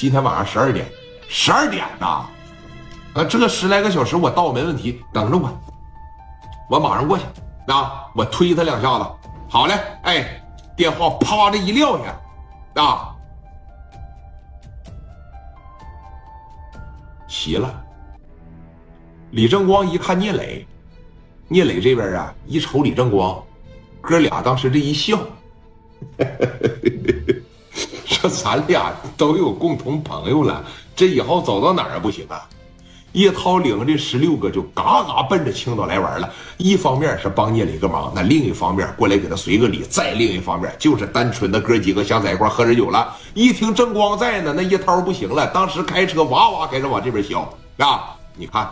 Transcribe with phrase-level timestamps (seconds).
[0.00, 0.90] 今天晚上十二点，
[1.28, 2.24] 十二点呐！
[3.12, 5.52] 啊，这十来个小时我到没问题，等着我，
[6.70, 7.24] 我马上过去。
[7.66, 9.04] 啊，我推他两下子，
[9.46, 9.74] 好嘞，
[10.04, 10.42] 哎，
[10.74, 13.14] 电话啪的一撂下，啊，
[17.28, 17.84] 齐了。
[19.32, 20.66] 李正光一看聂磊，
[21.46, 23.38] 聂磊这边啊，一瞅李正光，
[24.00, 25.18] 哥俩当时这一笑，
[28.20, 30.62] 说咱俩都有共同朋友了，
[30.94, 32.46] 这以后走到哪儿不行啊？
[33.12, 36.30] 叶涛领着这十六个就嘎嘎奔着青岛来玩了。
[36.58, 43.16] 一方面是帮聂磊个忙，那另一方面过来给他随个礼；再另一方面就是单纯的哥几个想在一块喝点酒了。
[43.34, 47.36] 一听正光在呢，那叶涛不行了，当时开车哇哇开始往这边削
[47.78, 48.14] 啊！
[48.36, 48.70] 你看，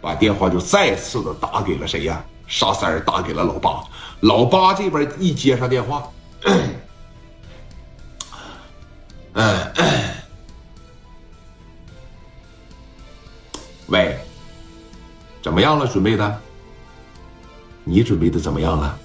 [0.00, 2.22] 把电话就再次的打给了谁呀？
[2.46, 3.82] 沙三打给了老八。
[4.20, 6.08] 老八这边一接上电话，
[9.34, 9.72] 嗯。
[13.88, 14.16] 喂，
[15.42, 15.86] 怎么样了？
[15.86, 16.40] 准备的？
[17.84, 18.98] 你准备的怎么样了？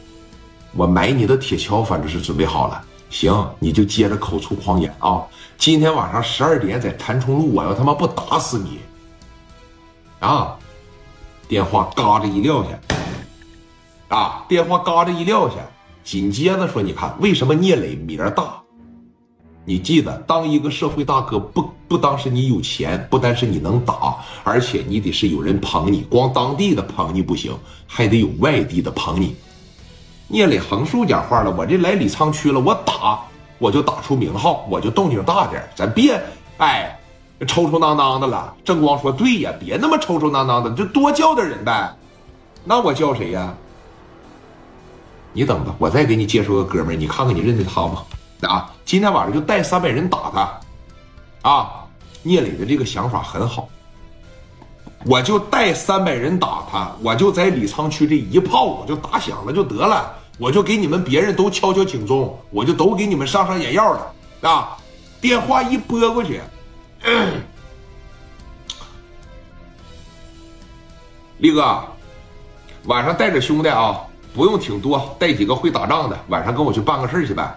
[0.73, 2.85] 我买你的铁锹，反正是准备好了。
[3.09, 5.25] 行，你就接着口出狂言啊！
[5.57, 8.79] 今天晚上十二点在谭冲路，我要他妈不打死你！
[10.19, 10.55] 啊！
[11.47, 12.69] 电话嘎着一撂下，
[14.09, 14.45] 啊！
[14.47, 15.55] 电话嘎着一撂下，
[16.03, 18.61] 紧接着说：“你看，为什么聂磊名大？”
[19.69, 24.15] 你记得，当一个社会大哥，不不单是你有钱，不单是你能打，
[24.45, 26.03] 而且你得是有人捧你。
[26.09, 27.53] 光当地的捧你不行，
[27.85, 29.35] 还得有外地的捧你。
[30.29, 33.19] 聂磊横竖讲话了，我这来李沧区了，我打
[33.57, 36.17] 我就打出名号，我就动静大点，咱别
[36.59, 36.97] 哎
[37.45, 38.55] 抽抽囔囔的了。
[38.63, 41.93] 正光说对呀，别那么抽抽囔囔的，就多叫点人呗。
[42.63, 43.53] 那我叫谁呀？
[45.33, 48.01] 你等着，我再给你介绍个哥们，你看看你认得他吗？
[48.41, 50.59] 啊，今天晚上就带三百人打他，
[51.49, 51.85] 啊，
[52.21, 53.67] 聂磊的这个想法很好，
[55.05, 64.13] 我就带三百人打他，我就在李沧区这一炮我就打响了就得了，我就给你们别人都敲敲警钟，我就都给你们上上眼药了，
[64.47, 64.77] 啊，
[65.19, 66.39] 电话一拨过去，
[71.39, 71.83] 力哥，
[72.85, 73.99] 晚上带着兄弟啊，
[74.35, 77.55] 不用挺多，带几个会打仗的，晚上跟我去办个事去呗。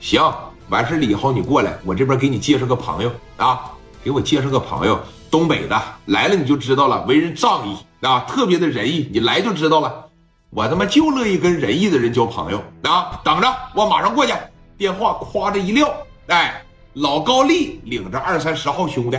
[0.00, 0.32] 行，
[0.70, 3.70] 完事了以后你过来，我这边给你介绍个朋友啊，
[4.02, 4.98] 给我介绍个朋友，
[5.30, 10.06] 东北的来了你就知道了，为人仗义啊，特别的仁义，你来就知道了。
[10.48, 13.20] 我他妈就乐意跟仁义的人交朋友啊！
[13.22, 14.32] 等着，我马上过去。
[14.76, 15.88] 电话夸着一撂，
[16.26, 19.18] 哎，老高丽领着二三十号兄弟，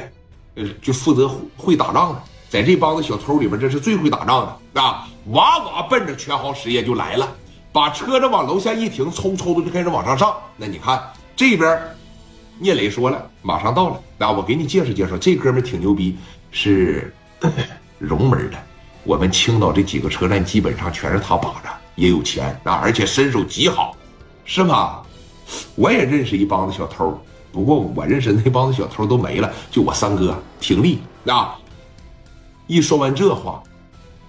[0.56, 5.08] 呃，就负责会打仗的，在这帮子小偷里边，这是最会打仗的啊！
[5.28, 7.30] 哇哇奔着全豪实业就来了。
[7.74, 10.36] 把车子往楼下一停，抽抽的就开始往上上。
[10.58, 11.02] 那你看
[11.36, 11.82] 这边，
[12.60, 14.02] 聂磊说了，马上到了。
[14.18, 16.18] 那我给你介绍介绍，这哥们挺牛逼，
[16.52, 17.14] 是
[17.98, 18.58] 荣门的。
[19.04, 23.96] 我们青岛这几个车站基本上全是他把着，也有钱啊，而且身手极好，
[24.46, 25.02] 是吗？
[25.76, 27.20] 我也认识一帮子小偷，
[27.52, 31.58] 不过我认识那帮子小偷都没了，就我三哥挺立啊。
[32.68, 33.64] 一说完这话，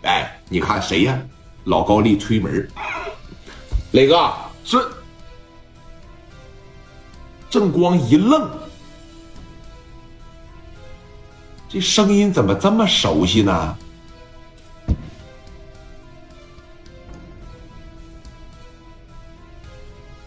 [0.04, 1.18] 哎，你看谁呀？
[1.64, 2.68] 老高丽推门。
[3.92, 4.32] 磊哥，
[4.64, 4.78] 是
[7.50, 8.50] 正光一愣，
[11.68, 13.76] 这声音怎么这么熟悉呢？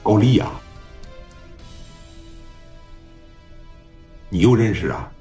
[0.03, 0.47] 高丽呀，
[4.29, 5.11] 你又认识啊？